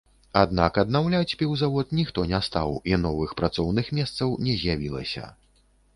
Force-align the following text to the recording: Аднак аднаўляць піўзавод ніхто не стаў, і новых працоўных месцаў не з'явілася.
Аднак 0.43 0.79
аднаўляць 0.83 1.35
піўзавод 1.41 1.93
ніхто 1.99 2.25
не 2.33 2.41
стаў, 2.47 2.73
і 2.93 2.99
новых 3.05 3.35
працоўных 3.43 3.85
месцаў 3.99 4.37
не 4.47 4.57
з'явілася. 4.63 5.29